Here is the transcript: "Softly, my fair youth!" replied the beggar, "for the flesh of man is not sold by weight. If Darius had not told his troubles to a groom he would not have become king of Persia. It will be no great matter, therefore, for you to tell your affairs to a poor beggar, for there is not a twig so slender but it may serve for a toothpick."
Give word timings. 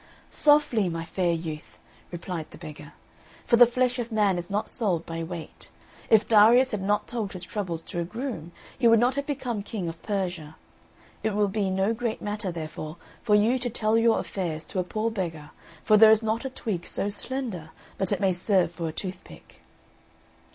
"Softly, 0.31 0.89
my 0.89 1.05
fair 1.05 1.31
youth!" 1.31 1.77
replied 2.11 2.49
the 2.49 2.57
beggar, 2.57 2.93
"for 3.45 3.55
the 3.55 3.67
flesh 3.67 3.99
of 3.99 4.11
man 4.11 4.39
is 4.39 4.49
not 4.49 4.67
sold 4.67 5.05
by 5.05 5.21
weight. 5.21 5.69
If 6.09 6.27
Darius 6.27 6.71
had 6.71 6.81
not 6.81 7.05
told 7.07 7.33
his 7.33 7.43
troubles 7.43 7.83
to 7.83 7.99
a 7.99 8.03
groom 8.03 8.51
he 8.79 8.87
would 8.87 8.99
not 8.99 9.13
have 9.13 9.27
become 9.27 9.61
king 9.61 9.87
of 9.87 10.01
Persia. 10.01 10.55
It 11.21 11.35
will 11.35 11.49
be 11.49 11.69
no 11.69 11.93
great 11.93 12.19
matter, 12.19 12.51
therefore, 12.51 12.97
for 13.21 13.35
you 13.35 13.59
to 13.59 13.69
tell 13.69 13.95
your 13.95 14.17
affairs 14.17 14.65
to 14.73 14.79
a 14.79 14.83
poor 14.83 15.11
beggar, 15.11 15.51
for 15.83 15.97
there 15.97 16.09
is 16.09 16.23
not 16.23 16.45
a 16.45 16.49
twig 16.49 16.87
so 16.87 17.07
slender 17.07 17.69
but 17.99 18.11
it 18.11 18.19
may 18.19 18.33
serve 18.33 18.71
for 18.71 18.87
a 18.87 18.91
toothpick." 18.91 19.61